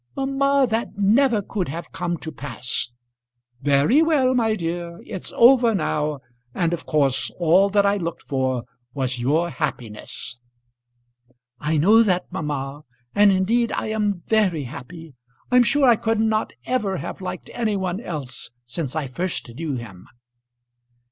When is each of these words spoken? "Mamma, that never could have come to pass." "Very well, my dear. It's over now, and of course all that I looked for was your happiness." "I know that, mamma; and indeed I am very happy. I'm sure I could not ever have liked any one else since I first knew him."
"Mamma, 0.15 0.65
that 0.67 0.97
never 0.97 1.43
could 1.43 1.67
have 1.69 1.91
come 1.91 2.17
to 2.17 2.31
pass." 2.31 2.89
"Very 3.61 4.01
well, 4.01 4.33
my 4.33 4.55
dear. 4.55 4.99
It's 5.05 5.31
over 5.33 5.75
now, 5.75 6.21
and 6.55 6.73
of 6.73 6.87
course 6.87 7.29
all 7.37 7.69
that 7.69 7.85
I 7.85 7.97
looked 7.97 8.23
for 8.23 8.63
was 8.95 9.19
your 9.19 9.51
happiness." 9.51 10.39
"I 11.59 11.77
know 11.77 12.01
that, 12.01 12.25
mamma; 12.31 12.81
and 13.13 13.31
indeed 13.31 13.71
I 13.73 13.89
am 13.89 14.23
very 14.25 14.63
happy. 14.63 15.13
I'm 15.51 15.61
sure 15.61 15.87
I 15.87 15.97
could 15.97 16.19
not 16.19 16.51
ever 16.65 16.97
have 16.97 17.21
liked 17.21 17.51
any 17.53 17.75
one 17.75 18.01
else 18.01 18.49
since 18.65 18.95
I 18.95 19.05
first 19.05 19.53
knew 19.53 19.75
him." 19.75 20.07